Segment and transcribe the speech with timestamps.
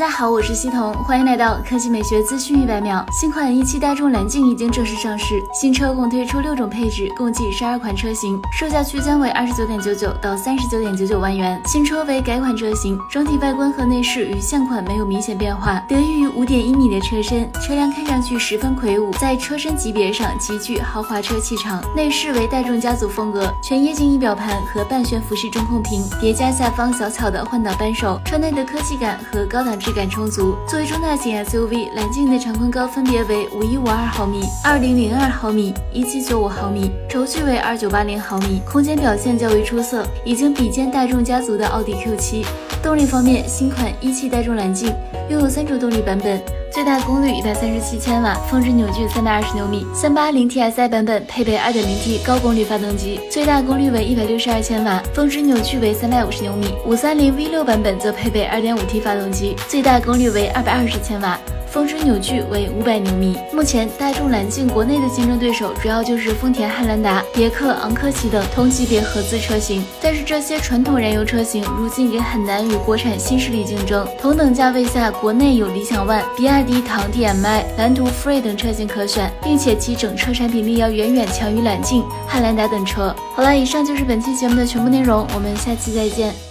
[0.00, 3.04] 大家好，我是西彤，欢迎来到科技美学资讯一百秒。
[3.12, 11.60] 新款一汽大众揽境已经正式上市，新车共推出六种配置，共计十二款车型，售价区间为二十九点九九到三十九点九九万元。
[11.66, 15.84] 新车为改款车型，整体外观和内饰与现款没有明显变化。
[15.86, 21.84] 得益于五点一米的车身，车辆看上去十分魁梧，在车身级别上极具豪华车气场。
[21.94, 29.78] 内饰为大众家族风格，全液晶仪表盘和半悬浮式中控屏，叠加下方小巧的换挡扳手，车内的科技感和高档。
[29.80, 30.54] 质质感充足。
[30.68, 42.46] 作为中大型 SUV，揽境的长宽高分别为五一五二毫米、二零零二毫米、一七九五毫米，轴距为二九八零毫米，空间表现较为出色，已经比肩大众家族的奥迪 Q 七。
[42.80, 44.94] 动力方面，新款一汽大众揽境
[45.28, 46.40] 拥有三种动力版本。
[46.72, 49.84] 最大功率一百三十七千瓦，峰值扭矩三百二十牛米。
[49.92, 56.68] 三八零 TSI 版本配备二点零 T 高功率发动机，最大功率为一百六十二千瓦，峰值扭矩为三百五十牛米。
[56.86, 61.36] 五三零 V 六版本则配备二点五 T 发动机，最大功率为二百二十千瓦。
[61.72, 63.36] 峰值扭矩为五百牛米。
[63.52, 69.84] 目前，大众揽境国内的竞争对手主要就是丰田汉兰达、别克昂科旗等同级别合资车型。
[70.02, 74.06] 但是，这些传统燃油车型如今也很难与国产新势力竞争。
[74.20, 83.14] 同等价位下，国内有理想 ONE、比亚迪唐 DM-i、蓝图 Free 等车型可选，并且其整车产品力要远远强于揽境、汉兰达等车。
[83.34, 86.49] 好了，以上就是本期节目的全部内容，我们下期再见。